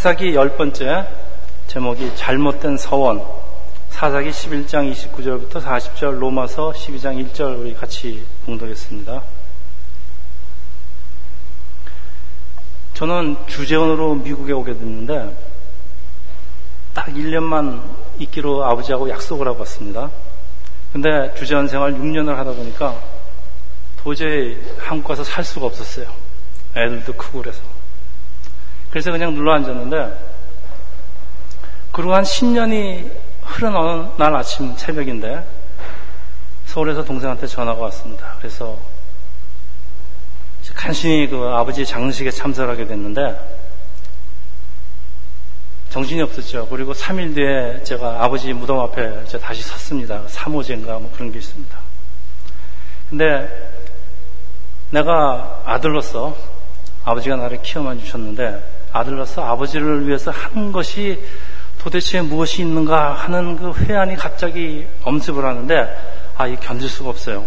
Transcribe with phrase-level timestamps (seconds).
[0.00, 1.06] 사사기 열 번째
[1.66, 3.22] 제목이 잘못된 서원.
[3.90, 9.22] 사사기 11장 29절부터 40절, 로마서 12장 1절 우리 같이 봉독했습니다.
[12.94, 15.36] 저는 주재원으로 미국에 오게 됐는데
[16.94, 17.82] 딱 1년만
[18.20, 20.10] 있기로 아버지하고 약속을 하고 왔습니다.
[20.94, 22.98] 근데 주재원 생활 6년을 하다 보니까
[24.02, 26.06] 도저히 한국 가서 살 수가 없었어요.
[26.74, 27.79] 애들도 크고 그래서.
[28.90, 30.30] 그래서 그냥 눌러 앉았는데
[31.92, 33.10] 그리고 한 10년이
[33.42, 35.44] 흐른 어느 날 아침 새벽인데
[36.66, 38.36] 서울에서 동생한테 전화가 왔습니다.
[38.38, 38.78] 그래서
[40.74, 43.38] 간신히 그 아버지 장식에 참석하게 됐는데
[45.90, 46.68] 정신이 없었죠.
[46.68, 50.24] 그리고 3일 뒤에 제가 아버지 무덤 앞에 다시 섰습니다.
[50.26, 51.76] 3호제인가 뭐 그런 게 있습니다.
[53.10, 53.70] 근데
[54.90, 56.36] 내가 아들로서
[57.04, 61.18] 아버지가 나를 키워만 주셨는데 아들로서 아버지를 위해서 한 것이
[61.78, 67.44] 도대체 무엇이 있는가 하는 그 회한이 갑자기 엄습을 하는데 아, 이 견딜 수가 없어요.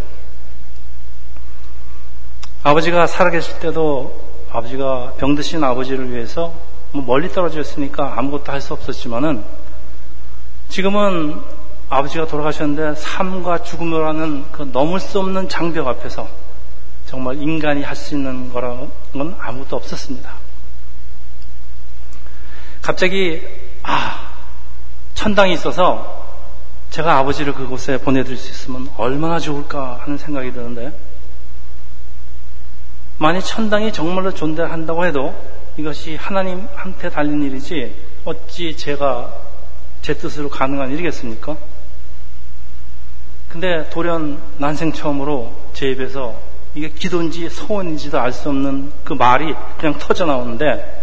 [2.63, 4.21] 아버지가 살아계실 때도
[4.51, 6.53] 아버지가 병드신 아버지를 위해서
[6.91, 9.43] 뭐 멀리 떨어져 있으니까 아무것도 할 수 없었지만은
[10.69, 11.41] 지금은
[11.89, 16.27] 아버지가 돌아가셨는데 삶과 죽음이라는 그 넘을 수 없는 장벽 앞에서
[17.05, 20.42] 정말 인간이 할 수 있는 거라는 건 아무것도 없었습니다.
[22.83, 23.41] 갑자기
[23.81, 24.29] 아
[25.15, 26.21] 천당이 있어서
[26.89, 30.91] 제가 아버지를 그곳에 보내드릴 수 있으면 얼마나 좋을까 하는 생각이 드는데
[33.17, 35.33] 만약 천당이 정말로 존재한다고 해도
[35.77, 37.95] 이것이 하나님한테 달린 일이지
[38.25, 39.33] 어찌 제가
[40.01, 41.55] 제 뜻으로 가능한 일이겠습니까?
[43.47, 46.37] 근데 돌연 난생 처음으로 제 입에서
[46.75, 51.02] 이게 기도인지 소원인지도 알 수 없는 그 말이 그냥 터져 나오는데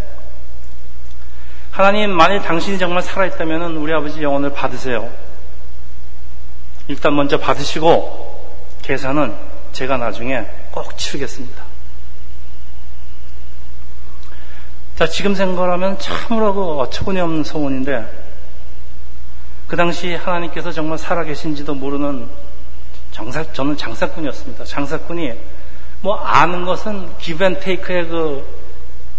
[1.81, 5.11] 하나님, 만일 당신이 정말 살아있다면 우리 아버지 영혼을 받으세요.
[6.89, 9.35] 일단 먼저 받으시고 계산은
[9.73, 11.65] 제가 나중에 꼭 치르겠습니다.
[14.97, 18.07] 자, 지금 생각하면 참으로 그 어처구니 없는 소원인데
[19.67, 22.29] 그 당시 하나님께서 정말 살아계신지도 모르는
[23.11, 24.65] 장사, 저는 장사꾼이었습니다.
[24.65, 25.33] 장사꾼이
[26.03, 28.61] 뭐 아는 것은 기브앤테이크의 그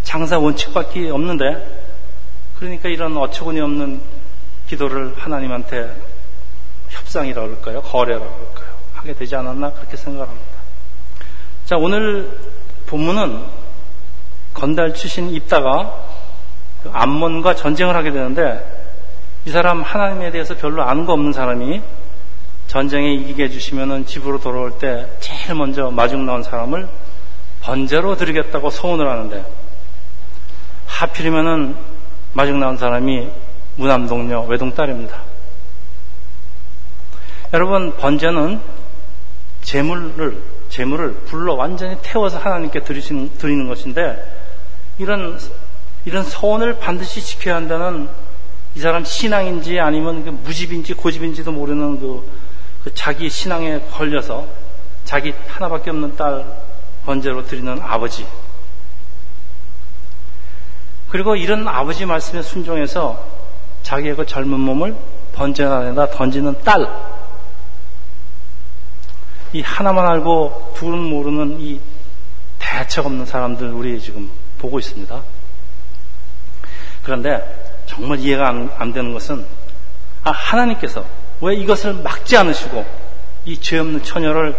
[0.03, 1.80] 장사 원칙밖에 없는데
[2.61, 3.99] 그러니까 이런 어처구니 없는
[4.67, 5.95] 기도를 하나님한테
[6.89, 7.81] 협상이라고 그럴까요?
[7.81, 8.75] 거래라고 그럴까요?
[8.93, 9.71] 하게 되지 않았나?
[9.71, 10.45] 그렇게 생각합니다.
[11.65, 12.37] 자, 오늘
[12.85, 13.43] 본문은
[14.53, 16.05] 건달 출신 입다가
[16.83, 18.63] 그 암몬과 전쟁을 하게 되는데
[19.45, 21.81] 이 사람 하나님에 대해서 별로 아는 거 없는 사람이
[22.67, 26.87] 전쟁에 이기게 해주시면은 집으로 돌아올 때 제일 먼저 마중 나온 사람을
[27.61, 29.43] 번제로 드리겠다고 소원을 하는데
[30.85, 31.90] 하필이면은
[32.33, 33.29] 마중 나온 사람이
[33.75, 35.21] 무남동녀 외동딸입니다.
[37.53, 38.61] 여러분 번제는
[39.61, 44.17] 재물을 재물을 불러 완전히 태워서 하나님께 드리시는, 드리는 것인데
[44.97, 45.37] 이런
[46.05, 48.07] 이런 소원을 반드시 지켜야 한다는
[48.75, 52.29] 이 사람 신앙인지 아니면 그 무집인지 고집인지도 모르는 그,
[52.85, 54.47] 그 자기 신앙에 걸려서
[55.03, 56.45] 자기 하나밖에 없는 딸
[57.05, 58.25] 번제로 드리는 아버지
[61.11, 63.21] 그리고 이런 아버지 말씀에 순종해서
[63.83, 64.95] 자기의 그 젊은 몸을
[65.33, 66.87] 번제단에다 던지는 딸.
[69.51, 71.81] 이 하나만 알고 둘은 모르는 이
[72.59, 75.21] 대책 없는 사람들 우리 지금 보고 있습니다.
[77.03, 79.45] 그런데 정말 이해가 안, 안 되는 것은
[80.23, 81.05] 아, 하나님께서
[81.41, 82.85] 왜 이것을 막지 않으시고
[83.45, 84.55] 이 죄 없는 처녀를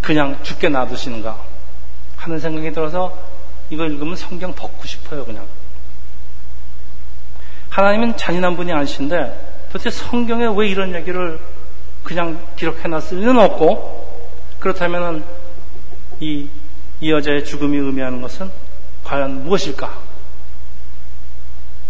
[0.00, 1.36] 그냥 죽게 놔두시는가
[2.16, 3.14] 하는 생각이 들어서
[3.68, 5.44] 이걸 읽으면 성경 덮고 싶어요, 그냥.
[7.78, 11.38] 하나님은 잔인한 분이 아니신데 도대체 성경에 왜 이런 얘기를
[12.02, 14.26] 그냥 기록해놨을 리는 없고
[14.58, 15.24] 그렇다면
[16.18, 16.48] 이,
[17.00, 18.50] 이 여자의 죽음이 의미하는 것은
[19.04, 19.96] 과연 무엇일까?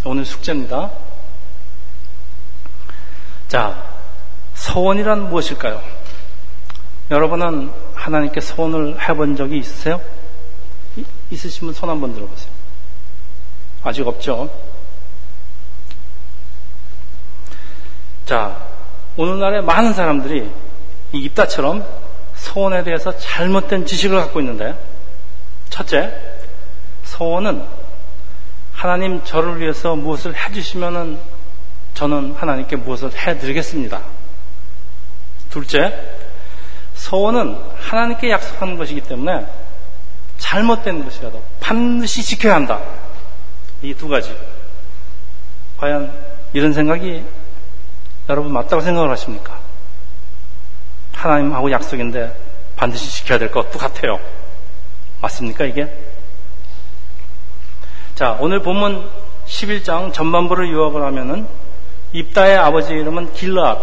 [0.05, 0.91] 오늘 숙제입니다.
[3.49, 3.83] 자,
[4.57, 5.83] 서원이란 무엇일까요?
[7.11, 10.03] 여러분은 하나님께 서원을 해본 적이 있으세요?
[11.31, 12.51] 있으시면 손 한번 들어보세요.
[13.83, 14.51] 아직 없죠?
[18.29, 18.55] 자,
[19.17, 20.51] 오늘날에 많은 사람들이
[21.13, 21.83] 이 입다처럼
[22.37, 24.79] 소원에 대해서 잘못된 지식을 갖고 있는데,
[25.71, 26.15] 첫째,
[27.05, 27.65] 소원은
[28.75, 31.19] 하나님 저를 위해서 무엇을 해주시면은
[31.95, 34.03] 저는 하나님께 무엇을 해드리겠습니다.
[35.49, 35.99] 둘째,
[36.97, 39.47] 소원은 하나님께 약속하는 것이기 때문에
[40.37, 42.79] 잘못된 것이라도 반드시 지켜야 한다.
[43.81, 44.37] 이 두 가지.
[45.79, 46.13] 과연
[46.53, 47.25] 이런 생각이
[48.29, 49.59] 여러분 맞다고 생각을 하십니까?
[51.13, 52.35] 하나님하고 약속인데
[52.77, 54.21] 반드시 지켜야 될 것도 같아요.
[55.21, 55.93] 맞습니까, 이게?
[58.15, 59.09] 자, 오늘 본문
[59.47, 61.49] 11장 전반부를 요약을 하면은
[62.13, 63.83] 입다의 아버지 이름은 길라앗.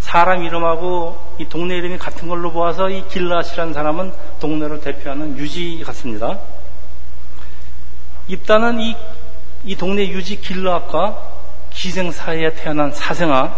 [0.00, 6.40] 사람 이름하고 이 동네 이름이 같은 걸로 보아서 이 길라앗이라는 사람은 동네를 대표하는 유지 같습니다.
[8.26, 8.96] 입다는 이,
[9.64, 11.39] 이 동네 유지 길라앗과
[11.80, 13.54] 기생 사이에 태어난 사생아.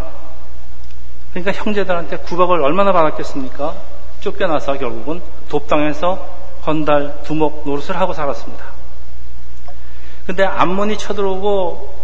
[1.32, 3.74] 그러니까 형제들한테 구박을 얼마나 받았겠습니까?
[4.20, 6.24] 쫓겨나서 결국은 돕당해서
[6.62, 8.64] 건달, 두목 노릇을 하고 살았습니다.
[10.24, 12.02] 근데 암몬이 쳐들어오고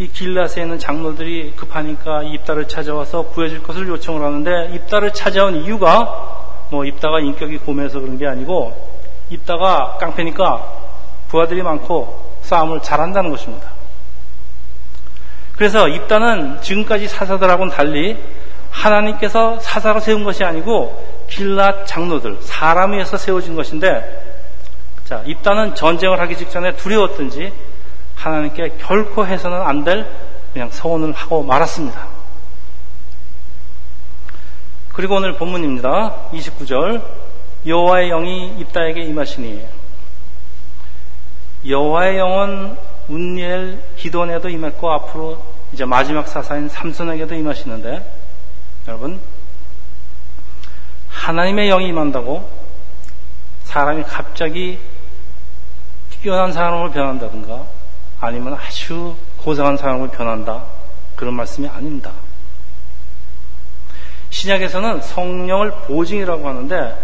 [0.00, 6.84] 이 길라스에 있는 장로들이 급하니까 입다를 찾아와서 구해줄 것을 요청을 하는데 입다를 찾아온 이유가 뭐
[6.84, 8.90] 입다가 인격이 고매해서 그런 게 아니고
[9.30, 10.66] 입다가 깡패니까
[11.28, 13.81] 부하들이 많고 싸움을 잘한다는 것입니다.
[15.62, 18.18] 그래서 입다는 지금까지 사사들하고는 달리
[18.72, 24.40] 하나님께서 사사로 세운 것이 아니고 길랏 장로들 사람 위에서 세워진 것인데
[25.04, 27.52] 자, 입다는 전쟁을 하기 직전에 두려웠든지
[28.16, 30.04] 하나님께 결코 해서는 안 될
[30.52, 32.08] 그냥 서원을 하고 말았습니다.
[34.94, 36.30] 그리고 오늘 본문입니다.
[36.32, 37.04] 29절
[37.68, 39.64] 여호와의 영이 입다에게 임하시니
[41.68, 42.76] 여호와의 영은
[43.08, 48.12] 운니엘 기돈에도 임했고 앞으로 이제 마지막 사사인 삼손에게도 임하시는데
[48.88, 49.20] 여러분
[51.08, 52.48] 하나님의 영이 임한다고
[53.64, 54.78] 사람이 갑자기
[56.20, 57.64] 뛰어난 사람으로 변한다든가
[58.20, 60.64] 아니면 아주 고상한 사람으로 변한다.
[61.16, 62.12] 그런 말씀이 아닙니다.
[64.30, 66.96] 신약에서는 성령을 보증이라고 하는데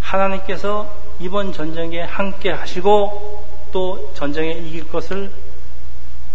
[0.00, 0.88] 하나님께서
[1.20, 5.30] 이번 전쟁에 함께 하시고 또 전쟁에 이길 것을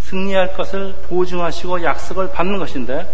[0.08, 3.08] 승리할 것을 보증하시고 약속을 받는 것인데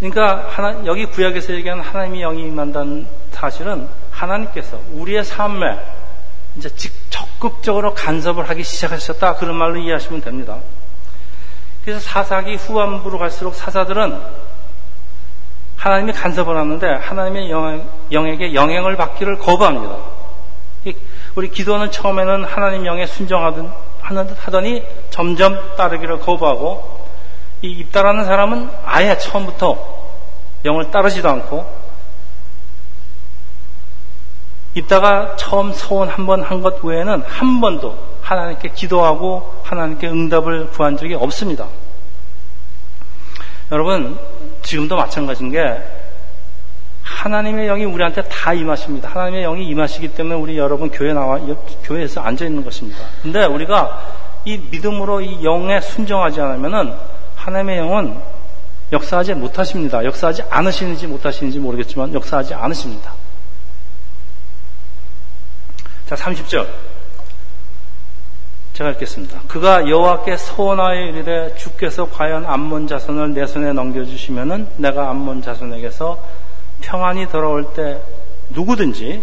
[0.00, 5.78] 그러니까 하나, 여기 구약에서 얘기하는 하나님의 영이 임한다는 사실은 하나님께서 우리의 삶에
[6.56, 6.68] 이제
[7.10, 9.36] 적극적으로 간섭을 하기 시작하셨다.
[9.36, 10.58] 그런 말로 이해하시면 됩니다.
[11.84, 14.20] 그래서 사사기 후반부로 갈수록 사사들은
[15.76, 20.15] 하나님이 간섭을 하는데 하나님의 영, 영에게 영향을 받기를 거부합니다.
[21.34, 27.06] 우리 기도는 처음에는 하나님 영에 순종하던 하더니 점점 따르기를 거부하고
[27.62, 29.76] 이 입다라는 사람은 아예 처음부터
[30.64, 31.86] 영을 따르지도 않고
[34.74, 40.96] 입다가 처음 소원 한 번 한 것 외에는 한 번도 하나님께 기도하고 하나님께 응답을 구한
[40.96, 41.66] 적이 없습니다.
[43.72, 44.18] 여러분,
[44.62, 45.82] 지금도 마찬가지인 게
[47.06, 49.08] 하나님의 영이 우리한테 다 임하십니다.
[49.08, 51.38] 하나님의 영이 임하시기 때문에 우리 여러분 교회 나와
[51.84, 52.98] 교회에서 앉아 있는 것입니다.
[53.22, 54.02] 근데 우리가
[54.44, 56.94] 이 믿음으로 이 영에 순종하지 않으면은
[57.36, 58.18] 하나님의 영은
[58.92, 60.04] 역사하지 못하십니다.
[60.04, 63.12] 역사하지 않으시는지 못하시는지 모르겠지만 역사하지 않으십니다.
[66.06, 66.66] 자, 30절.
[68.72, 69.40] 제가 읽겠습니다.
[69.48, 76.45] 그가 여호와께 소원하여 이르되 주께서 과연 암몬 자손을 내 손에 넘겨 주시면은 내가 암몬 자손에게서
[76.80, 78.00] 평안이 돌아올 때
[78.50, 79.22] 누구든지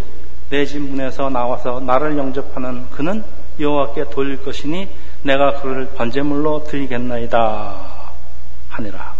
[0.49, 3.23] 내 집 문에서 나와서 나를 영접하는 그는
[3.59, 4.87] 여호와께 돌릴 것이니
[5.23, 7.75] 내가 그를 번제물로 드리겠나이다
[8.69, 9.13] 하니라.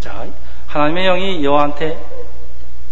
[0.00, 0.26] 자,
[0.68, 2.02] 하나님의 영이 여호와한테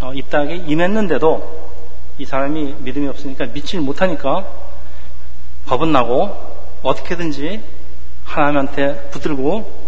[0.01, 1.71] 어, 입닥에 임했는데도
[2.19, 4.47] 이 사람이 믿음이 없으니까 믿지를 못하니까
[5.67, 6.37] 겁은 나고
[6.83, 7.63] 어떻게든지
[8.25, 9.80] 하나님한테 붙들고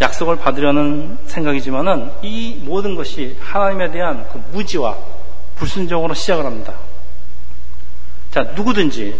[0.00, 4.96] 약속을 받으려는 생각이지만은 이 모든 것이 하나님에 대한 그 무지와
[5.56, 6.74] 불순종으로 시작을 합니다.
[8.30, 9.18] 자, 누구든지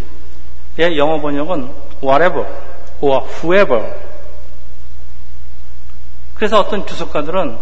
[0.79, 1.71] 의 영어 번역은
[2.03, 2.49] whatever
[3.01, 3.95] or whoever.
[6.35, 7.59] 그래서 어떤 주석가들은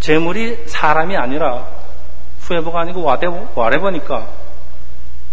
[0.00, 1.66] 재물이 사람이 아니라
[2.40, 3.02] 후에버가 아니고
[3.54, 4.26] 와레버니까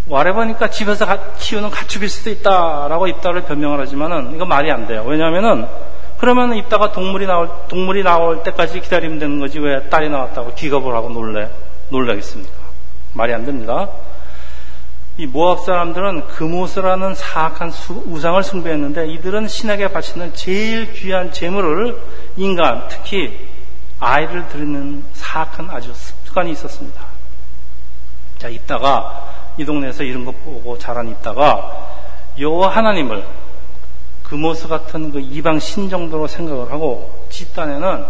[0.07, 1.05] 와레버니까 집에서
[1.37, 5.03] 키우는 가축일 수도 있다라고 입다를 변명을 하지만은 이거 말이 안 돼요.
[5.05, 5.67] 왜냐하면은
[6.19, 11.09] 그러면 입다가 동물이 나올 동물이 나올 때까지 기다리면 되는 거지 왜 딸이 나왔다고 기겁을 하고
[11.09, 11.49] 놀래
[11.89, 12.53] 놀라겠습니까?
[13.13, 13.89] 말이 안 됩니다.
[15.17, 17.71] 이 모압 사람들은 금오스라는 사악한
[18.05, 21.97] 우상을 숭배했는데 이들은 신에게 바치는 제일 귀한 재물을
[22.37, 23.47] 인간 특히
[23.99, 27.01] 아이를 드리는 사악한 아주 습관이 있었습니다.
[28.37, 31.87] 자, 있다가 이 동네에서 이런 거 보고 자란 있다가
[32.39, 33.25] 여호와 하나님을
[34.29, 38.05] 금오스 같은 그 이방 신 정도로 생각을 하고 집단에는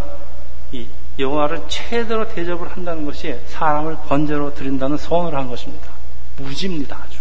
[0.72, 0.86] 이
[1.18, 5.88] 여호와를 최대로 대접을 한다는 것이 사람을 번제로 드린다는 소원을 한 것입니다.
[6.36, 7.18] 무지입니다, 아주.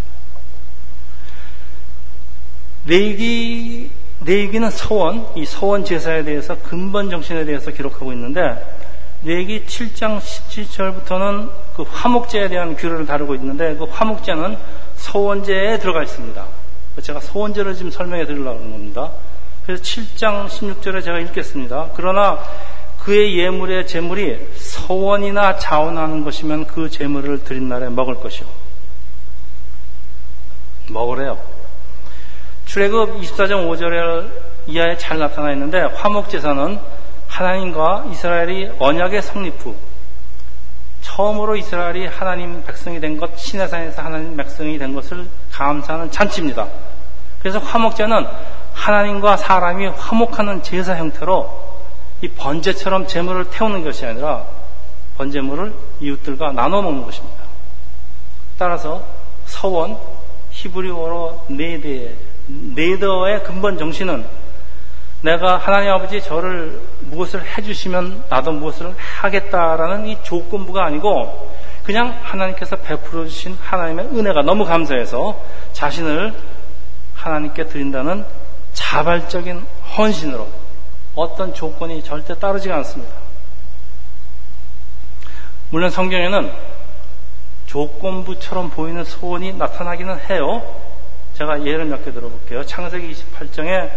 [2.85, 3.91] 레이기
[4.25, 8.61] 레이기는 서원, 이 서원 제사에 대해서 근본 정신에 대해서 기록하고 있는데
[9.23, 14.57] 레이기 7장 17절부터는 그 화목제에 대한 규례를 다루고 있는데 그 화목제는
[14.97, 16.58] 서원제에 들어가 있습니다.
[17.01, 19.11] 제가 서원제를 지금 설명해 드리려고 하는 겁니다.
[19.65, 21.89] 그래서 7장 16절에 제가 읽겠습니다.
[21.95, 22.39] 그러나
[22.99, 28.45] 그의 예물의 재물이 서원이나 자원하는 것이면 그 재물을 드린 날에 먹을 것이요.
[30.89, 31.39] 먹으래요.
[32.65, 34.29] 출애굽 24장 5절
[34.67, 36.79] 이하에 잘 나타나 있는데 화목제사는
[37.27, 39.75] 하나님과 이스라엘이 언약의 성립 후
[41.01, 45.27] 처음으로 이스라엘이 하나님 백성이 된 것, 시내산에서 하나님 백성이 된 것을
[45.59, 46.67] 감사하는 잔치입니다.
[47.39, 48.25] 그래서 화목제는
[48.73, 51.69] 하나님과 사람이 화목하는 제사 형태로
[52.21, 54.45] 이 번제처럼 재물을 태우는 것이 아니라
[55.17, 57.37] 번제물을 이웃들과 나눠 먹는 것입니다.
[58.57, 59.03] 따라서
[59.45, 59.97] 서원,
[60.51, 62.15] 히브리어로 네데,
[62.47, 64.25] 네더의 근본 정신은
[65.21, 71.51] 내가 하나님 아버지 저를 무엇을 해주시면 나도 무엇을 하겠다라는 이 조건부가 아니고
[71.89, 75.43] 그냥 하나님께서 베풀어 주신 하나님의 은혜가 너무 감사해서
[75.73, 76.35] 자신을
[77.15, 78.25] 하나님께 드린다는
[78.73, 79.65] 자발적인
[79.97, 80.47] 헌신으로
[81.15, 83.11] 어떤 조건이 절대 따르지가 않습니다.
[85.71, 86.51] 물론 성경에는
[87.65, 90.61] 조건부처럼 보이는 소원이 나타나기는 해요.
[91.33, 92.67] 제가 예를 몇 개 들어볼게요.
[92.67, 93.89] 창세기 28장에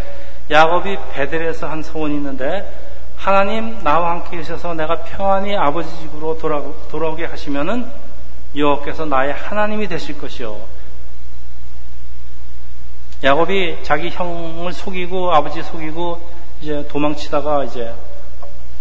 [0.51, 2.82] 야곱이 베델에서 한 소원이 있는데
[3.23, 7.89] 하나님 나와 함께 계셔서 내가 평안히 아버지 집으로 돌아오, 게 하시면은
[8.57, 10.59] 여호께서 나의 하나님이 되실 것이요.
[13.23, 16.21] 야곱이 자기 형을 속이고 아버지 속이고
[16.61, 17.95] 이제 도망치다가 이제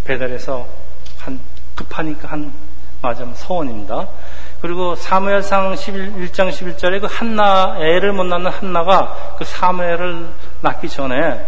[0.05, 0.65] 베델에서
[1.19, 1.39] 한
[1.75, 2.51] 급하니까 한
[3.03, 4.07] 맞으면 서원입니다.
[4.59, 10.29] 그리고 사무엘상 11장 11절에 그 한나 애를 못 낳는 한나가 그 사무엘을
[10.61, 11.45] 낳기 전에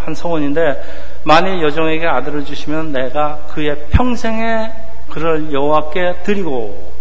[0.00, 4.70] 한 서원인데 만일 여종에게 아들을 주시면 내가 그의 평생에
[5.10, 6.92] 그를 여호와께 드리고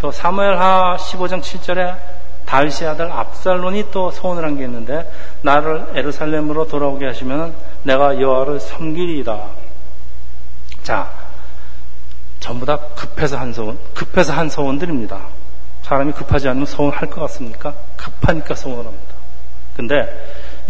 [0.00, 1.96] 또 사무엘하 15장 7절에
[2.46, 5.10] 다윗의 아들 압살론이 또 소원을 한 게 있는데
[5.42, 9.40] 나를 에르살렘으로 돌아오게 하시면 내가 여호와를 섬기리이다.
[10.82, 11.10] 자,
[12.40, 15.20] 전부 다 급해서 한 소원, 급해서 한 소원들입니다.
[15.82, 17.74] 사람이 급하지 않으면 소원할 것 같습니까?
[17.96, 19.14] 급하니까 소원을 합니다.
[19.76, 20.08] 근데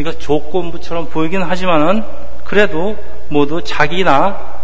[0.01, 2.03] 이거 조건부처럼 보이긴 하지만은
[2.45, 2.97] 그래도
[3.29, 4.61] 모두 자기나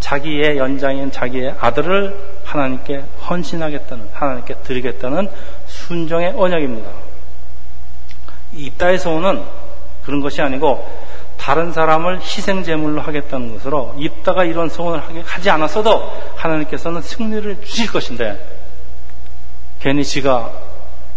[0.00, 5.28] 자기의 연장인 자기의 아들을 하나님께 헌신하겠다는 하나님께 드리겠다는
[5.66, 6.88] 순종의 언약입니다.
[8.98, 9.44] 소원은
[10.06, 10.88] 그런 것이 아니고
[11.36, 18.42] 다른 사람을 희생 제물로 하겠다는 것으로 입다가 이런 소원을 하지 않았어도 하나님께서는 승리를 주실 것인데
[19.80, 20.50] 괜히 지가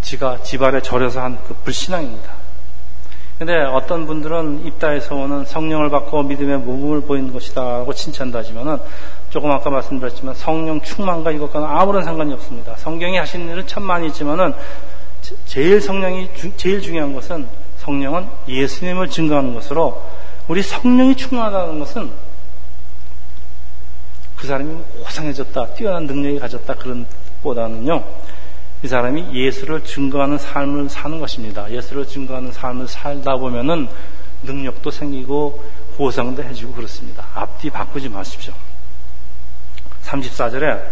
[0.02, 2.41] 지가 집안에 절여서 한 그 불신앙입니다.
[3.42, 8.78] 근데 어떤 분들은 입다의 소원은 성령을 받고 믿음의 모범을 보이는 것이다 라고 칭찬도 하지만은
[9.32, 12.76] 조금 아까 말씀드렸지만 성령 충만과 이것과는 아무런 상관이 없습니다.
[12.76, 14.54] 성경이 하시는 일은 참 많이 있지만은
[15.48, 17.48] 제일 성령이 제일 중요한 것은
[17.80, 20.04] 성령은 예수님을 증거하는 것으로
[20.48, 22.12] 우리 성령이 충만하다는 것은
[24.36, 27.08] 그 사람이 고상해졌다, 뛰어난 능력이 가졌다 그런
[27.42, 28.04] 보다는요.
[28.84, 31.70] 이 사람이 예수를 증거하는 삶을 사는 것입니다.
[31.70, 33.88] 예수를 증거하는 삶을 살다 보면은
[34.44, 35.64] 능력도 생기고
[35.98, 37.26] 보상도 해주고 그렇습니다.
[37.36, 38.54] 앞뒤 바꾸지 마십시오.
[40.04, 40.84] 34절에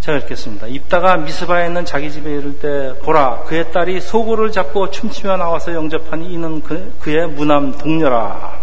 [0.00, 0.66] 제가 읽겠습니다.
[0.66, 6.32] 입다가 미스바에 있는 자기 집에 이를 때 보라 그의 딸이 소고를 잡고 춤추며 나와서 영접하니
[6.32, 8.60] 이는 그, 그의 무남 동료라.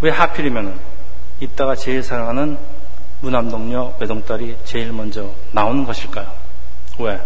[0.00, 0.78] 왜 하필이면
[1.40, 2.56] 입다가 제일 사랑하는
[3.20, 6.26] 무남동료 외동딸이 제일 먼저 나오는 것일까요?
[6.98, 7.20] 왜?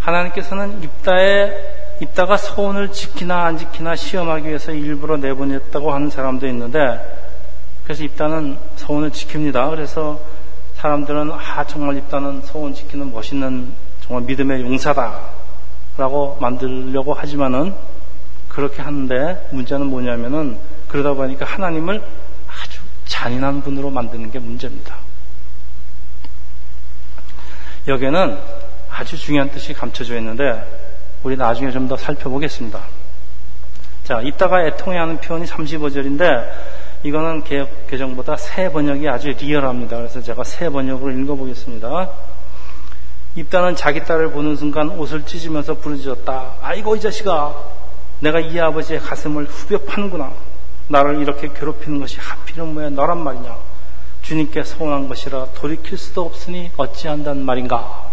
[0.00, 7.18] 하나님께서는 입다에 입다가 소원을 지키나 안 지키나 시험하기 위해서 일부러 내보냈다고 하는 사람도 있는데
[7.84, 9.70] 그래서 입다는 소원을 지킵니다.
[9.70, 10.20] 그래서
[10.76, 13.72] 사람들은 아 정말 입다는 소원 지키는 멋있는
[14.02, 17.74] 정말 믿음의 용사다라고 만들려고 하지만은
[18.48, 20.58] 그렇게 하는데 문제는 뭐냐면은
[20.88, 22.02] 그러다 보니까 하나님을
[23.08, 24.94] 잔인한 분으로 만드는 게 문제입니다.
[27.88, 28.38] 여기에는
[28.90, 30.62] 아주 중요한 뜻이 감춰져 있는데
[31.22, 32.80] 우리 나중에 좀 더 살펴보겠습니다.
[34.04, 36.50] 자, 이따가 애통해 하는 표현이 35절인데
[37.02, 37.44] 이거는
[37.88, 39.96] 개정보다 새 번역이 아주 리얼합니다.
[39.96, 42.10] 그래서 제가 새 번역으로 읽어보겠습니다.
[43.36, 46.54] 입다는 자기 딸을 보는 순간 옷을 찢으면서 부르짖었다.
[46.60, 47.54] 아이고 이 자식아,
[48.20, 50.32] 내가 이 아버지의 가슴을 후벼 파는구나.
[50.88, 53.56] 나를 이렇게 괴롭히는 것이 하필은 뭐야 너란 말이냐.
[54.22, 58.08] 주님께 소원한 것이라 돌이킬 수도 없으니 어찌한단 말인가?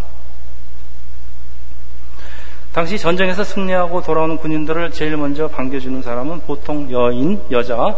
[2.72, 7.98] 당시 전쟁에서 승리하고 돌아오는 군인들을 제일 먼저 반겨주는 사람은 보통 여인, 여자.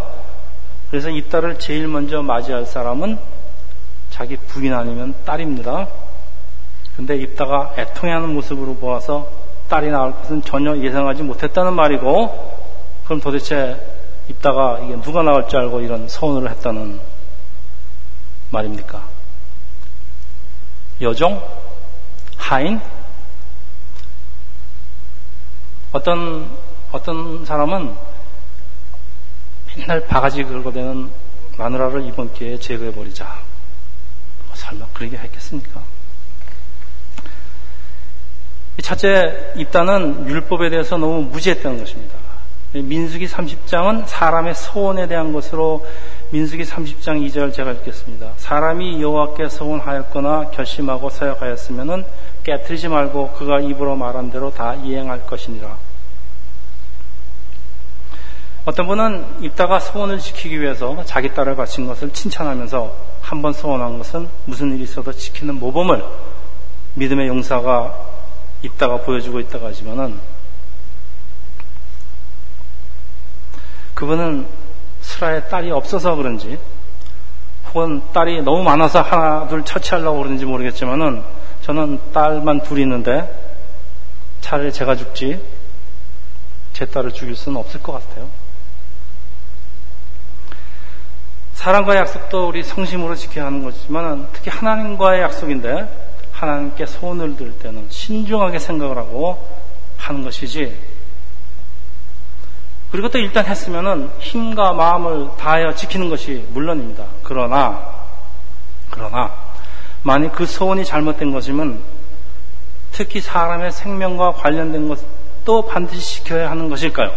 [0.92, 3.18] 그래서 입다를 제일 먼저 맞이할 사람은
[4.12, 5.88] 자기 부인 아니면 딸입니다.
[6.96, 9.28] 근데 입다가 애통해하는 모습으로 보아서
[9.68, 12.58] 딸이 나올 것은 전혀 예상하지 못했다는 말이고,
[13.06, 13.97] 그럼 도대체
[14.30, 17.00] 입다가 이게 누가 나올 줄 알고 이런 서운을 했다는
[18.50, 19.08] 말입니까?
[21.02, 21.44] 여종?
[22.38, 22.82] 하인?
[25.92, 26.50] 어떤,
[26.92, 27.96] 어떤 사람은
[29.76, 31.12] 맨날 바가지 긁어대는
[31.58, 33.26] 마누라를 이번 기회에 제거해버리자.
[34.46, 35.82] 뭐 설마 그러게 했겠습니까?
[38.82, 42.27] 첫째, 입단은 율법에 대해서 너무 무지했다는 것입니다.
[42.74, 45.86] 민수기 30장은 사람의 소원에 대한 것으로
[46.32, 48.34] 민수기 30장 2절 제가 읽겠습니다.
[48.38, 52.04] 사람이 여호와께 소원하였거나 결심하고 서약하였으면은
[52.44, 55.78] 깨뜨리지 말고 그가 입으로 말한 대로 다 이행할 것이니라.
[58.66, 64.28] 어떤 분은 입다가 소원을 지키기 위해서 자기 딸을 바친 것을 칭찬하면서 한 번 소원한 것은
[64.46, 66.04] 무슨 일이 있어도 지키는 모범을
[66.96, 67.94] 믿음의 용사가
[68.62, 70.20] 입다가 보여주고 있다고 하지만은
[73.98, 74.46] 그분은
[75.02, 76.60] 수라에 딸이 없어서 그런지
[77.70, 81.24] 혹은 딸이 너무 많아서 하나 둘 처치하려고 그러는지 모르겠지만은
[81.64, 83.28] 저는 딸만 둘 있는데
[84.40, 85.42] 차라리 제가 죽지
[86.74, 88.30] 제 딸을 죽일 수는 없을 것 같아요.
[91.56, 98.60] 사랑과의 약속도 우리 성심으로 지켜야 하는 거지만 특히 하나님과의 약속인데 하나님께 손을 들 때는 신중하게
[98.60, 99.44] 생각을 하고
[99.98, 100.97] 하는 것이지
[102.92, 107.06] 그리고 또 일단 했으면은 힘과 마음을 다하여 지키는 것이 물론입니다.
[107.24, 107.94] 그러나,
[108.90, 109.34] 그러나,
[110.04, 111.82] 만약 그 소원이 잘못된 것이면
[112.94, 117.12] 특히 사람의 생명과 관련된 것도 반드시 지켜야 하는 것일까요?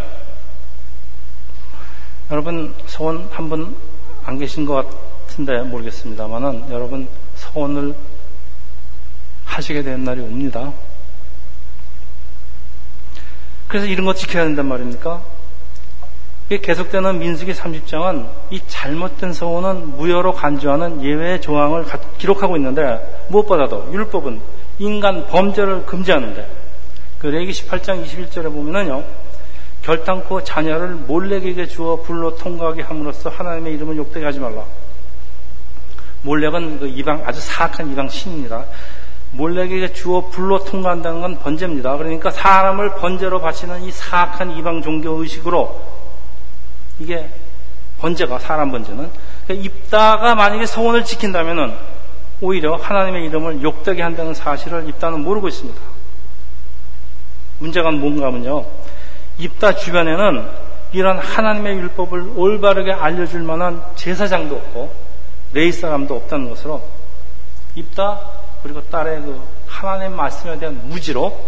[2.29, 3.91] 여러분, 소원 한 분
[4.23, 4.87] 안 계신 것
[5.27, 7.95] 같은데 모르겠습니다만은 여러분 소원을
[9.45, 10.71] 하시게 되는 날이 옵니다.
[13.67, 15.21] 그래서 이런 거 지켜야 된단 말입니까?
[16.59, 21.85] 계속되는 민수기 30장은 이 잘못된 서원은 무효로 간주하는 예외 조항을
[22.17, 24.41] 기록하고 있는데 무엇보다도 율법은
[24.79, 26.47] 인간 범죄를 금지하는데
[27.19, 29.03] 그 레기 18장 21절에 보면은요
[29.83, 34.63] 결단코 자녀를 몰렉에게 주어 불로 통과하게 함으로써 하나님의 이름을 욕되게 하지 말라.
[36.21, 38.65] 몰렉은 그 이방 아주 사악한 이방 신입니다.
[39.31, 41.97] 몰렉에게 주어 불로 통과한다는 건 번제입니다.
[41.97, 46.00] 그러니까 사람을 번제로 바치는 이 사악한 이방 종교 의식으로
[47.01, 47.29] 이게
[47.99, 49.09] 번제가 사람 번제는
[49.45, 51.75] 그러니까 입다가 만약에 서원을 지킨다면은
[52.41, 55.79] 오히려 하나님의 이름을 욕되게 한다는 사실을 입다는 모르고 있습니다.
[57.59, 58.65] 문제가 뭔가 하면요.
[59.37, 60.47] 입다 주변에는
[60.93, 64.93] 이런 하나님의 율법을 올바르게 알려줄 만한 제사장도 없고
[65.53, 66.83] 레이 사람도 없다는 것으로
[67.75, 68.19] 입다
[68.63, 71.39] 그리고 딸의 그 하나님 말씀에 대한 무지로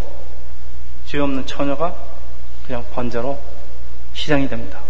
[1.06, 1.96] 죄 없는 처녀가
[2.66, 3.38] 그냥 번제로
[4.16, 4.83] 희생이 됩니다.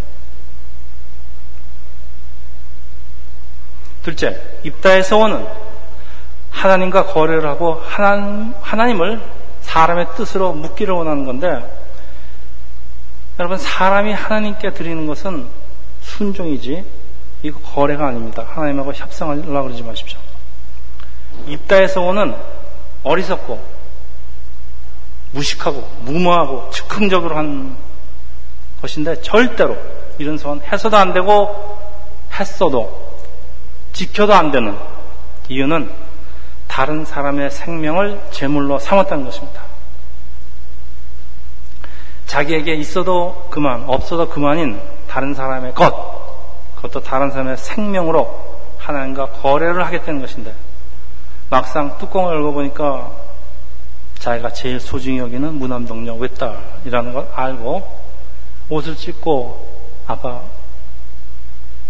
[4.04, 5.46] 둘째, 입다의 서원은
[6.50, 9.20] 하나님과 거래를 하고 하나님, 하나님을
[9.62, 11.64] 사람의 뜻으로 묻기를 원하는 건데
[13.38, 15.46] 여러분 사람이 하나님께 드리는 것은
[16.02, 16.84] 순종이지
[17.42, 18.46] 이거 거래가 아닙니다.
[18.46, 20.18] 하나님하고 협상하려고 그러지 마십시오.
[21.46, 22.36] 입다의 서원은
[23.02, 23.74] 어리석고
[25.32, 27.76] 무식하고 무모하고 즉흥적으로 한
[28.82, 29.76] 것인데 절대로
[30.18, 31.78] 이런 서원 해서도 안 되고
[32.38, 33.03] 했어도
[33.94, 34.76] 지켜도 안 되는
[35.48, 35.90] 이유는
[36.68, 39.62] 다른 사람의 생명을 제물로 삼았다는 것입니다.
[42.26, 45.94] 자기에게 있어도 그만, 없어도 그만인 다른 사람의 것,
[46.76, 50.52] 그것도 다른 사람의 생명으로 하나님과 거래를 하겠다는 것인데,
[51.48, 53.12] 막상 뚜껑을 열어보니까
[54.18, 58.04] 자기가 제일 소중히 여기는 무남동녀 외딸이라는 걸 알고
[58.70, 59.74] 옷을 찢고
[60.06, 60.40] 아빠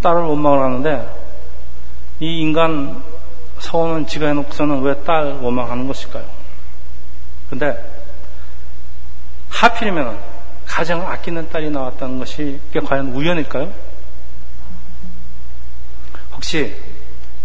[0.03, 1.24] 딸을 원망을 하는데
[2.19, 3.03] 이 인간
[3.59, 6.25] 서원은 지가 해놓고서는 왜 딸 원망하는 것일까요?
[7.49, 7.77] 근데
[9.49, 10.19] 하필이면
[10.65, 13.71] 가장 아끼는 딸이 나왔다는 것이 과연 우연일까요?
[16.33, 16.75] 혹시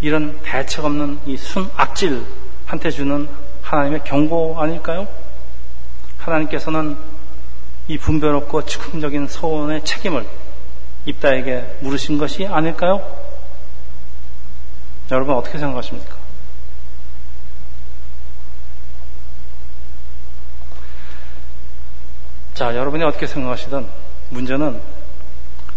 [0.00, 3.28] 이런 대책 없는 이 순악질한테 주는
[3.62, 5.06] 하나님의 경고 아닐까요?
[6.18, 6.96] 하나님께서는
[7.88, 10.26] 이 분별 없고 즉흥적인 서원의 책임을
[11.06, 13.00] 입다에게 물으신 것이 아닐까요?
[15.16, 16.14] 여러분 어떻게 생각하십니까?
[22.54, 23.86] 자, 여러분이 어떻게 생각하시든
[24.30, 24.80] 문제는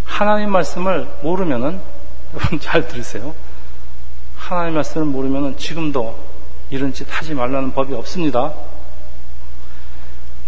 [0.06, 1.80] 하나님 말씀을 모르면은
[2.36, 3.34] 여러분 잘 들으세요.
[4.36, 6.18] 하나님 말씀을 모르면은 지금도
[6.70, 8.54] 이런 짓 하지 말라는 법이 없습니다.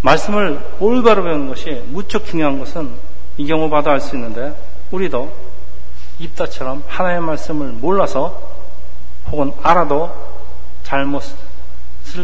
[0.01, 2.91] 말씀을 올바로 배우는 것이 무척 중요한 것은
[3.37, 4.55] 이 경우 봐도 알수 있는데
[4.91, 5.33] 우리도
[6.19, 8.54] 입다처럼 하나님의 말씀을 몰라서
[9.31, 10.13] 혹은 알아도
[10.83, 11.35] 잘못을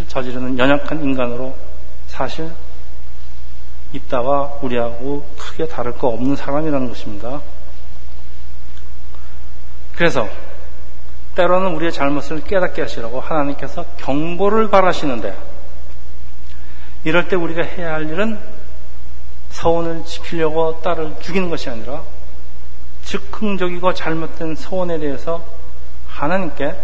[0.07, 1.55] 저지르는 연약한 인간으로
[2.07, 2.51] 사실
[3.93, 7.41] 입다가 우리하고 크게 다를 거 없는 사람이라는 것입니다.
[9.95, 10.27] 그래서
[11.35, 15.37] 때로는 우리의 잘못을 깨닫게 하시라고 하나님께서 경고를 바라시는데
[17.03, 18.39] 이럴 때 우리가 해야 할 일은
[19.49, 22.01] 서원을 지키려고 딸을 죽이는 것이 아니라
[23.03, 25.43] 즉흥적이고 잘못된 서원에 대해서
[26.07, 26.75] 하나님께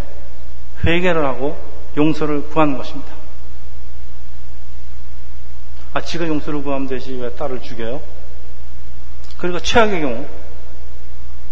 [0.85, 1.57] 회개를 하고
[1.95, 3.11] 용서를 구하는 것입니다.
[5.93, 8.01] 아, 지가 용서를 구하면 되지 왜 딸을 죽여요?
[9.37, 10.25] 그리고 최악의 경우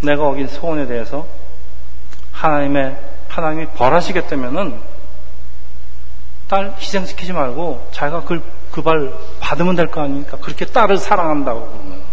[0.01, 1.27] 내가 어긴 소원에 대해서
[2.31, 2.97] 하나님의
[3.29, 4.79] 하나님이 벌하시겠다면은
[6.47, 10.37] 딸 희생시키지 말고 자기가 그걸 그발 받으면 될 거 아닙니까?
[10.37, 12.03] 그렇게 딸을 사랑한다고 그러면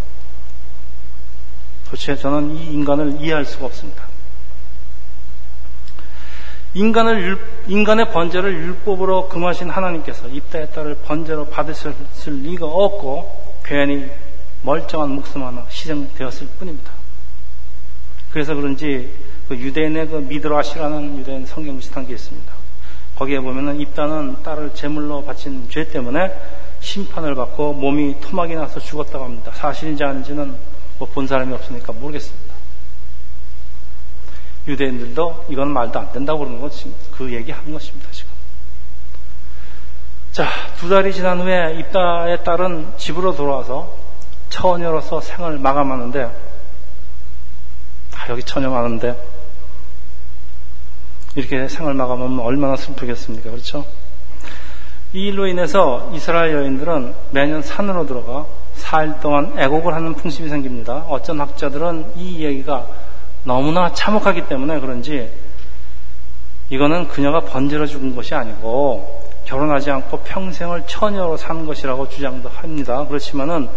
[1.85, 4.03] 도대체 저는 이 인간을 이해할 수가 없습니다.
[6.75, 11.93] 인간을 인간의 번제를 율법으로 금하신 하나님께서 입다의 딸을 번제로 받으실
[12.25, 14.09] 리가 없고 괜히
[14.63, 16.91] 멀쩡한 목숨 하나 희생되었을 뿐입니다.
[18.31, 19.13] 그래서 그런지
[19.47, 22.51] 그 유대인의 그 미드라시라는 유대인 성경 비슷한 게 있습니다.
[23.15, 26.33] 거기에 보면은 입다는 딸을 제물로 바친 죄 때문에
[26.79, 29.51] 심판을 받고 몸이 토막이 나서 죽었다고 합니다.
[29.53, 30.55] 사실인지 아닌지는
[30.97, 32.42] 뭐 본 사람이 없으니까 모르겠습니다.
[34.67, 36.69] 유대인들도 이건 말도 안 된다고 그러는 거,
[37.11, 38.31] 그 얘기 하는 것입니다, 지금.
[40.31, 43.93] 자, 두 달이 지난 후에 입다의 딸은 집으로 돌아와서
[44.49, 46.23] 처녀로서 생을 마감하는데,
[48.15, 49.15] 아, 여기 처녀 많은데,
[51.35, 53.49] 이렇게 생을 마감하면 얼마나 슬프겠습니까?
[53.49, 53.85] 그렇죠?
[55.13, 58.45] 이 일로 인해서 이스라엘 여인들은 매년 산으로 들어가
[58.79, 61.05] 4일 동안 애곡을 하는 풍습이 생깁니다.
[61.07, 62.87] 어떤 학자들은 이 얘기가
[63.43, 65.29] 너무나 참혹하기 때문에 그런지
[66.69, 73.05] 이거는 그녀가 번지러 죽은 것이 아니고 결혼하지 않고 평생을 처녀로 사는 것이라고 주장도 합니다.
[73.05, 73.69] 그렇지만은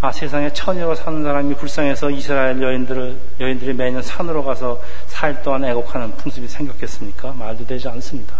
[0.00, 6.12] 아, 세상에 처녀로 사는 사람이 불쌍해서 이스라엘 여인들을, 여인들이 매년 산으로 가서 4일 동안 애곡하는
[6.16, 7.32] 풍습이 생겼겠습니까?
[7.32, 8.36] 말도 되지 않습니다.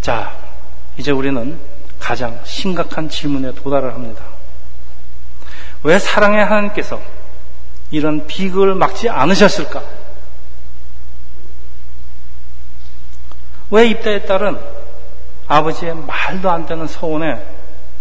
[0.00, 0.32] 자,
[0.96, 1.58] 이제 우리는
[1.98, 4.24] 가장 심각한 질문에 도달을 합니다.
[5.82, 7.00] 왜 사랑의 하나님께서
[7.90, 9.82] 이런 비극을 막지 않으셨을까?
[13.70, 14.58] 왜 입다에 따른
[15.46, 17.42] 아버지의 말도 안 되는 서원에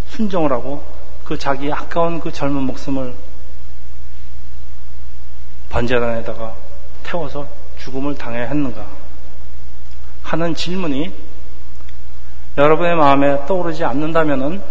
[0.09, 0.83] 순종을 하고
[1.23, 3.13] 그 자기 아까운 그 젊은 목숨을
[5.69, 6.55] 번제단에다가
[7.03, 7.47] 태워서
[7.79, 8.85] 죽음을 당해야 했는가
[10.23, 11.13] 하는 질문이
[12.57, 14.63] 여러분의 마음에 떠오르지 않는다면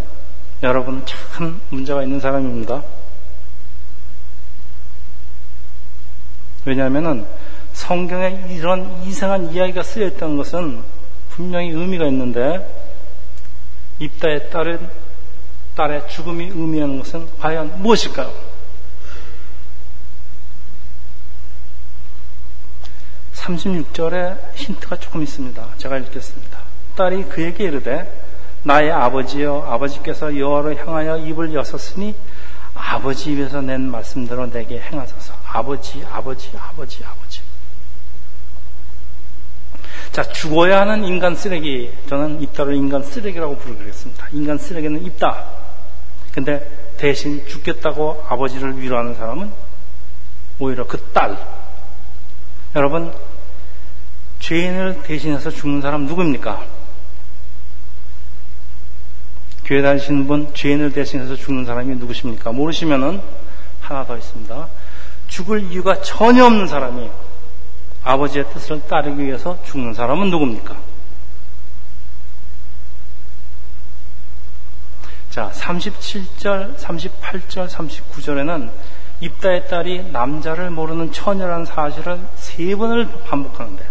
[0.63, 2.83] 여러분 참 문제가 있는 사람입니다.
[6.67, 7.27] 왜냐하면
[7.73, 10.83] 성경에 이런 이상한 이야기가 쓰여 있다는 것은
[11.31, 12.67] 분명히 의미가 있는데
[14.01, 14.91] 입다에 따른
[15.77, 18.33] 딸의 죽음이 의미하는 것은 과연 무엇일까요?
[23.35, 25.69] 36절에 힌트가 조금 있습니다.
[25.79, 26.59] 제가 읽겠습니다.
[26.97, 28.11] 딸이 그에게 이르되
[28.65, 32.15] 나의 아버지여 아버지께서 여호와를 향하여 입을 여섰으니
[32.75, 35.26] 아버지 입에서 낸 말씀대로 내게 행하소서.
[35.57, 37.41] 아버지, 아버지, 아버지, 아버지.
[40.13, 41.91] 자, 죽어야 하는 인간 쓰레기.
[42.11, 44.29] 저는 입다를 인간 쓰레기라고 부르겠습니다.
[44.33, 45.47] 인간 쓰레기는 입다.
[46.33, 49.51] 근데 대신 죽겠다고 아버지를 위로하는 사람은
[50.59, 51.39] 오히려 그 딸.
[52.75, 53.15] 여러분,
[54.41, 56.67] 죄인을 대신해서 죽는 사람 누구입니까?
[59.65, 62.53] 교회 다니시는 분, 죄인을 대신해서 죽는 사람이 누구십니까?
[62.53, 63.23] 모르시면은
[63.81, 64.69] 하나 더 있습니다.
[65.37, 67.11] 죽을 이유가 전혀 없는 사람이
[68.03, 70.75] 아버지의 뜻을 따르기 위해서 죽는 사람은 누굽니까?
[75.29, 78.71] 자, 37절, 38절, 39절에는
[79.21, 83.87] 입다의 딸이 남자를 모르는 처녀라는 사실을 세 번을 반복하는데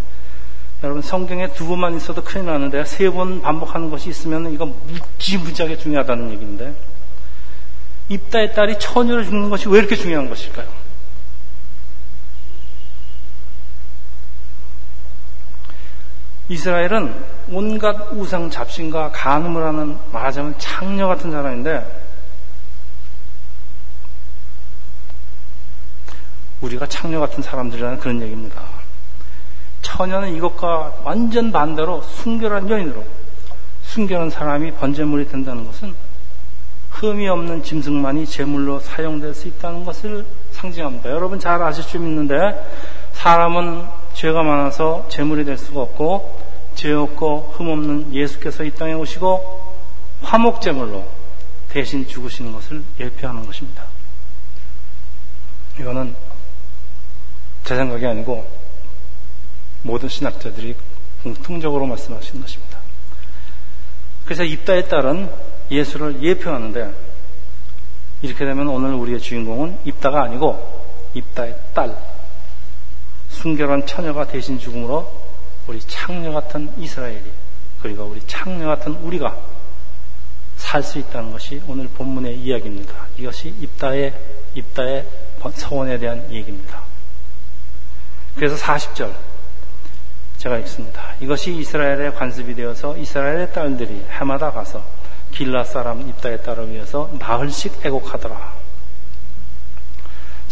[0.81, 6.31] 여러분 성경에 두 번만 있어도 큰일 나는데 세 번 반복하는 것이 있으면 이거 무지무지하게 중요하다는
[6.31, 6.73] 얘기인데
[8.09, 10.84] 입다의 딸이 처녀를 죽는 것이 왜 이렇게 중요한 것일까요?
[16.49, 17.13] 이스라엘은
[17.49, 22.03] 온갖 우상 잡신과 간음을 하는 말하자면 창녀 같은 사람인데
[26.61, 28.61] 우리가 창녀 같은 사람들이라는 그런 얘기입니다.
[29.81, 33.03] 처녀는 이것과 완전 반대로 순결한 여인으로
[33.83, 35.93] 순결한 사람이 번제물이 된다는 것은
[36.91, 41.09] 흠이 없는 짐승만이 제물로 사용될 수 있다는 것을 상징합니다.
[41.09, 42.35] 여러분 잘 아실 수 있는데
[43.13, 46.39] 사람은 죄가 많아서 제물이 될 수가 없고
[46.75, 49.75] 죄 없고 흠 없는 예수께서 이 땅에 오시고
[50.21, 51.05] 화목 제물로
[51.69, 53.83] 대신 죽으시는 것을 예표하는 것입니다.
[55.79, 56.15] 이거는
[57.65, 58.49] 제 생각이 아니고
[59.83, 60.75] 모든 신학자들이
[61.23, 62.79] 공통적으로 말씀하신 것입니다.
[64.23, 65.29] 그래서 입다에 따른
[65.69, 66.93] 예수를 예표하는데
[68.21, 72.14] 이렇게 되면 오늘 우리의 주인공은 입다가 아니고 입다의 딸
[73.45, 75.07] 순결한 처녀가 대신 죽음으로
[75.67, 77.31] 우리 창녀 같은 이스라엘이
[77.79, 79.37] 그리고 우리 창녀 같은 우리가
[80.57, 83.05] 살 수 있다는 것이 오늘 본문의 이야기입니다.
[83.19, 84.15] 이것이 입다의
[84.55, 85.05] 입다의
[85.53, 86.81] 서원에 대한 얘기입니다.
[88.35, 89.13] 그래서 40절
[90.39, 91.13] 제가 읽습니다.
[91.19, 94.83] 이것이 이스라엘의 관습이 되어서 이스라엘의 딸들이 해마다 가서
[95.31, 98.54] 길라 사람 입다의 딸을 위해서 나흘씩 애곡하더라.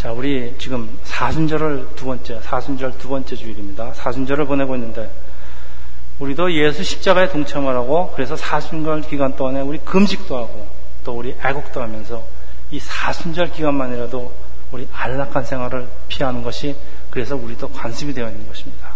[0.04, 3.94] 자, 우리 지금 사순절을 두 번째, 사순절 두 번째 주일입니다.
[3.94, 5.10] 사순절을 보내고 있는데,
[6.18, 10.66] 우리도 예수 십자가에 동참을 하고, 그래서 사순절 기간 동안에 우리 금식도 하고,
[11.04, 12.22] 또 우리 애곡도 하면서,
[12.70, 14.30] 이 사순절 기간만이라도
[14.72, 16.76] 우리 안락한 생활을 피하는 것이
[17.08, 18.90] 그래서 우리도 관습이 되어 있는 것입니다.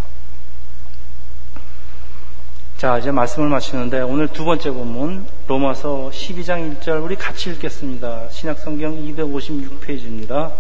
[2.76, 8.28] 자, 이제 말씀을 마치는데 오늘 두 번째 본문 로마서 12장 1절 우리 같이 읽겠습니다.
[8.30, 10.52] 신약성경 256페이지입니다.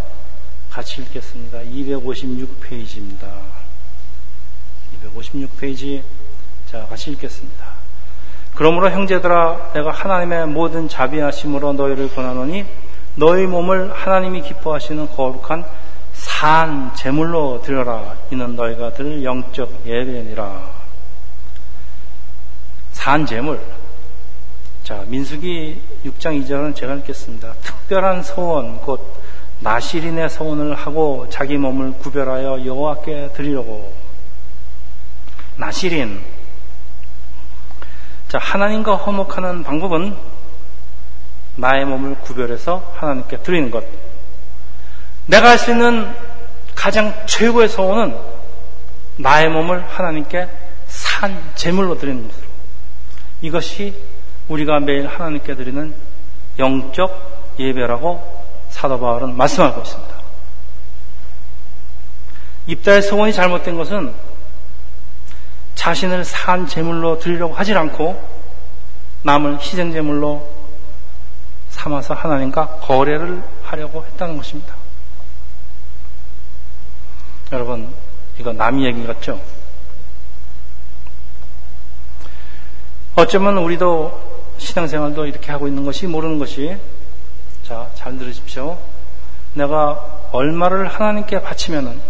[0.78, 1.58] 같이 읽겠습니다.
[1.58, 3.26] 256페이지입니다.
[5.02, 6.02] 256페이지.
[6.70, 7.66] 자, 같이 읽겠습니다.
[8.54, 12.64] 그러므로 형제들아 내가 하나님의 모든 자비하심으로 너희를 권하노니
[13.16, 15.66] 너희 몸을 하나님이 기뻐하시는 거룩한
[16.12, 18.14] 산 제물로 드려라.
[18.30, 20.62] 이는 너희가 들 영적 예배니라.
[22.92, 23.60] 산 제물.
[24.84, 27.54] 자, 민수기 6장 2절은 제가 읽겠습니다.
[27.54, 29.18] 특별한 소원, 곧
[29.60, 33.92] 나시린의 소원을 하고 자기 몸을 구별하여 여호와께 드리려고.
[35.56, 36.22] 나시린.
[38.28, 40.16] 자, 하나님과 화목하는 방법은
[41.56, 43.84] 나의 몸을 구별해서 하나님께 드리는 것.
[45.26, 46.14] 내가 할 수 있는
[46.74, 48.16] 가장 최고의 소원은
[49.16, 50.48] 나의 몸을 하나님께
[50.86, 52.46] 산 제물로 드리는 것으로.
[53.42, 53.94] 이것이
[54.48, 55.94] 우리가 매일 하나님께 드리는
[56.58, 58.37] 영적 예배라고
[58.78, 60.14] 사도 바울은 말씀하고 있습니다.
[62.68, 64.14] 입다의 소원이 잘못된 것은
[65.74, 68.22] 자신을 산 제물로 드리려고 하질 않고
[69.24, 70.48] 남을 희생 제물로
[71.70, 74.76] 삼아서 하나님과 거래를 하려고 했다는 것입니다.
[77.50, 77.92] 여러분,
[78.38, 79.40] 이거 남이 얘기 같죠?
[83.16, 86.78] 어쩌면 우리도 신앙생활도 이렇게 하고 있는 것이 모르는 것이
[87.68, 88.78] 자, 잘 들으십시오.
[89.52, 90.02] 내가
[90.32, 92.00] 얼마를 하나님께 바치면은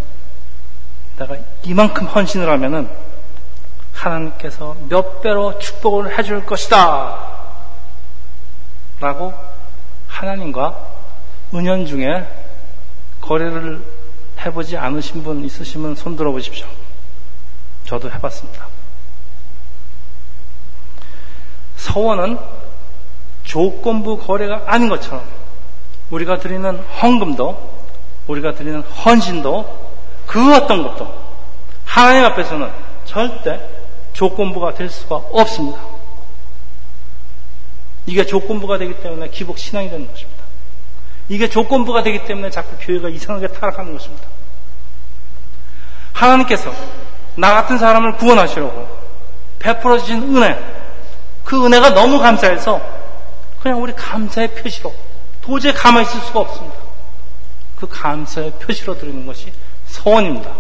[1.19, 2.89] 내가 이만큼 헌신을 하면은
[3.93, 7.19] 하나님께서 몇 배로 축복을 해줄 것이다.
[9.01, 9.35] 라고
[10.07, 10.79] 하나님과
[11.53, 12.29] 은연 중에
[13.21, 13.85] 거래를
[14.39, 16.69] 해보지 않으신 분 있으시면 손 들어 보십시오.
[17.85, 18.65] 저도 해봤습니다.
[21.79, 22.39] 서원은
[23.43, 25.39] 조건부 거래가 아닌 것처럼
[26.11, 27.79] 우리가 드리는 헌금도
[28.27, 29.89] 우리가 드리는 헌신도
[30.27, 31.13] 그 어떤 것도
[31.85, 32.71] 하나님 앞에서는
[33.05, 33.61] 절대
[34.13, 35.81] 조건부가 될 수가 없습니다.
[38.07, 40.43] 이게 조건부가 되기 때문에 기복 신앙이 되는 것입니다.
[41.29, 44.27] 이게 조건부가 되기 때문에 자꾸 교회가 이상하게 타락하는 것입니다.
[46.13, 46.73] 하나님께서
[47.37, 48.89] 나 같은 사람을 구원하시려고
[49.59, 50.59] 베풀어 주신 은혜,
[51.45, 52.81] 그 은혜가 너무 감사해서
[53.63, 54.95] 그냥 우리 감사의 표시로
[55.41, 56.77] 도저히 가만히 있을 수가 없습니다.
[57.77, 59.53] 그 감사의 표시로 드리는 것이
[59.87, 60.53] 소원입니다.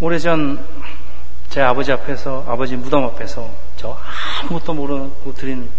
[0.00, 0.64] 오래전
[1.48, 3.96] 제 아버지 앞에서, 아버지 무덤 앞에서 저
[4.42, 5.70] 아무것도 모르고 드린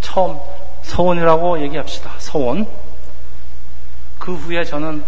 [0.00, 0.38] 처음
[0.82, 2.12] 소원이라고 얘기합시다.
[2.18, 2.66] 소원.
[4.18, 5.04] 그 후에 저는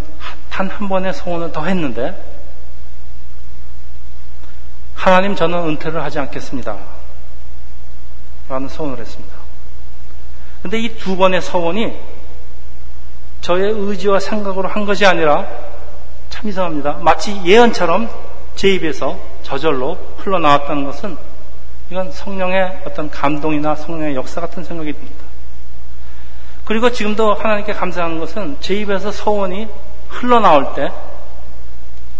[0.50, 2.33] 단 한 번의 소원을 더 했는데,
[5.04, 6.78] 하나님 저는 은퇴를 하지 않겠습니다.
[8.48, 9.34] 라는 소원을 했습니다.
[10.62, 11.94] 근데 이 두 번의 소원이
[13.42, 15.46] 저의 의지와 생각으로 한 것이 아니라
[16.30, 17.00] 참 이상합니다.
[17.02, 18.08] 마치 예언처럼
[18.56, 21.18] 제 입에서 저절로 흘러나왔다는 것은
[21.90, 25.22] 이건 성령의 어떤 감동이나 성령의 역사 같은 생각이 듭니다.
[26.64, 29.68] 그리고 지금도 하나님께 감사하는 것은 제 입에서 소원이
[30.08, 30.90] 흘러나올 때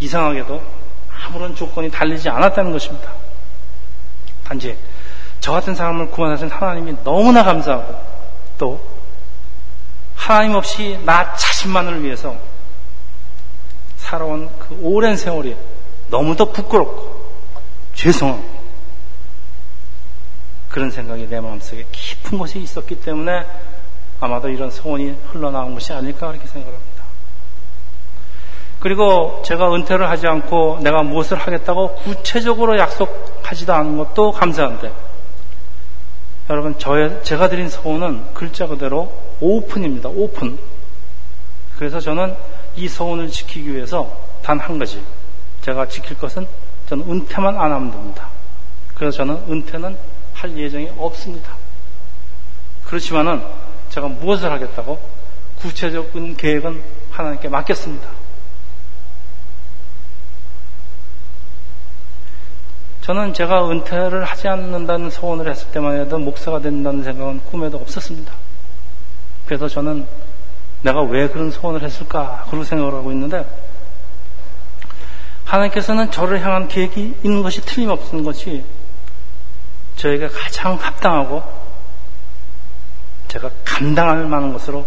[0.01, 0.74] 이상하게도
[1.25, 3.11] 아무런 조건이 달리지 않았다는 것입니다.
[4.45, 4.77] 단지
[5.41, 7.95] 저 같은 사람을 구원하신 하나님이 너무나 감사하고
[8.59, 8.81] 또
[10.15, 12.37] 하나님 없이 나 자신만을 위해서
[13.97, 15.57] 살아온 그 오랜 세월이
[16.09, 17.31] 너무도 부끄럽고
[17.95, 18.55] 죄송하고
[20.69, 23.47] 그런 생각이 내 마음속에 깊은 곳에 있었기 때문에
[24.21, 26.94] 아마도 이런 소원이 흘러나온 것이 아닐까 그렇게 생각합니다.
[28.85, 34.93] 그리고 제가 은퇴를 하지 않고 내가 무엇을 하겠다고 구체적으로 약속하지도 않은 것도 감사한데
[36.51, 40.11] 여러분 저의 제가 드린 소원은 글자 그대로 오픈입니다.
[40.11, 40.59] 오픈.
[41.79, 42.37] 그래서 저는
[42.77, 45.03] 이 소원을 지키기 위해서 단 한 가지
[45.63, 46.47] 제가 지킬 것은
[46.87, 48.29] 저는 은퇴만 안 하면 됩니다.
[48.95, 49.97] 그래서 저는 은퇴는
[50.35, 51.55] 할 예정이 없습니다.
[52.85, 53.43] 그렇지만은
[53.89, 55.01] 제가 무엇을 하겠다고
[55.63, 58.24] 구체적인 계획은 하나님께 맡겼습니다.
[63.05, 68.33] 저는 제가 은퇴를 하지 않는다는 소원을 했을 때만 해도 목사가 된다는 생각은 꿈에도 없었습니다.
[69.45, 70.07] 그래서 저는
[70.81, 73.45] 내가 왜 그런 소원을 했을까 그런 생각을 하고 있는데
[75.45, 78.65] 하나님께서는 저를 향한 계획이 있는 것이 틀림없는 것이
[79.97, 81.43] 저에게 가장 합당하고
[83.29, 84.87] 제가 감당할 만한 것으로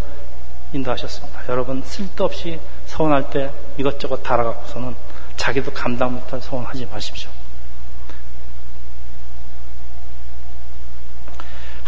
[0.73, 1.41] 인도하셨습니다.
[1.49, 4.95] 여러분 쓸데없이 서운할 때 이것저것 달아갖고서는
[5.35, 7.29] 자기도 감당 못할 서운하지 마십시오.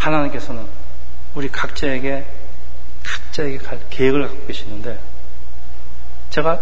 [0.00, 0.66] 하나님께서는
[1.34, 2.26] 우리 각자에게
[3.04, 4.98] 각자에게 갈 계획을 갖고 계시는데
[6.30, 6.58] 제가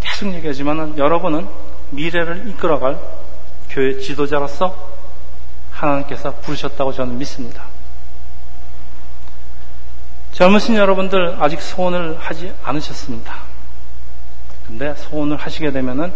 [0.00, 1.48] 계속 얘기하지만은 여러분은
[1.90, 2.98] 미래를 이끌어갈
[3.70, 4.88] 교회 지도자로서
[5.70, 7.64] 하나님께서 부르셨다고 저는 믿습니다.
[10.32, 13.42] 젊으신 여러분들 아직 소원을 하지 않으셨습니다.
[14.66, 16.12] 근데 소원을 하시게 되면은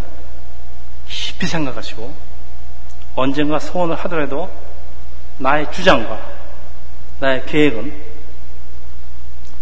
[1.08, 2.14] 깊이 생각하시고
[3.14, 4.50] 언젠가 소원을 하더라도
[5.38, 6.41] 나의 주장과
[7.22, 8.02] 나의 계획은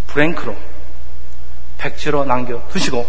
[0.06, 0.56] 브랭크로
[1.76, 3.06] 백지로 남겨두시고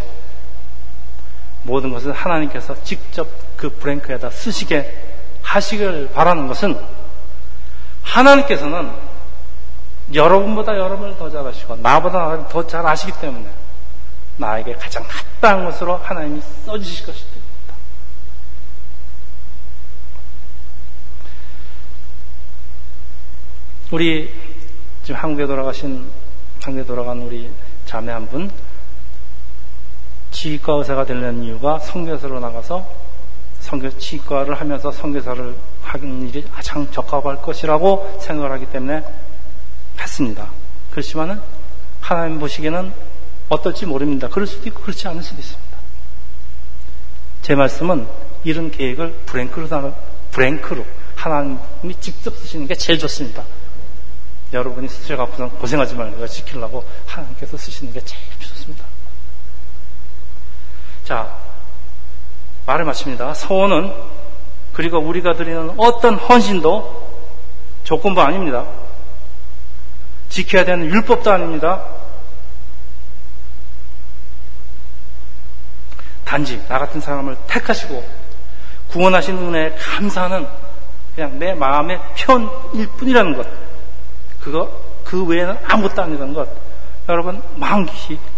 [1.63, 5.09] 모든 것을 하나님께서 직접 그 브랭크에다 쓰시게
[5.41, 6.77] 하시길 바라는 것은
[8.03, 8.91] 하나님께서는
[10.13, 13.47] 여러분보다 여러분을 더 잘하시고 나보다 더 잘 아시기 때문에
[14.35, 17.30] 나에게 가장 합당한 것으로 하나님이 써주실 것이 됩니다.
[23.91, 24.31] 우리
[25.03, 26.09] 지금 한국에 돌아가신
[26.61, 27.49] 한국에 돌아간 우리
[27.85, 28.49] 자매 한 분
[30.31, 32.87] 치과 의사가 되려는 이유가 성교사로 나가서
[33.59, 39.03] 성교 치과를 하면서 성교사를 하는 일이 가장 적합할 것이라고 생각을 하기 때문에
[39.99, 40.49] 했습니다.
[40.89, 41.41] 그렇지만은
[41.99, 42.91] 하나님 보시기에는
[43.49, 44.29] 어떨지 모릅니다.
[44.29, 45.77] 그럴 수도 있고 그렇지 않을 수도 있습니다.
[47.41, 48.07] 제 말씀은
[48.45, 49.93] 이런 계획을 브랭크로
[50.31, 53.43] 브랭크로 하나님이 직접 쓰시는 게 제일 좋습니다.
[54.53, 58.83] 여러분이 쓰셔갖고서 고생하지 말고 지키려고 하나님께서 쓰시는 게 제일 좋습니다.
[61.05, 61.37] 자,
[62.65, 63.33] 말을 마칩니다.
[63.33, 63.93] 서원은
[64.73, 67.09] 그리고 우리가 드리는 어떤 헌신도
[67.83, 68.65] 조건부 아닙니다.
[70.29, 71.83] 지켜야 되는 율법도 아닙니다.
[76.23, 78.21] 단지 나 같은 사람을 택하시고
[78.89, 80.47] 구원하신 은혜에 감사하는
[81.15, 83.70] 그냥 내 마음의 편일 뿐이라는 것.
[84.41, 84.69] 그거
[85.03, 86.47] 그 외에는 아무것도 아니라는 것.
[87.09, 87.41] 여러분
[87.85, 88.31] 깊이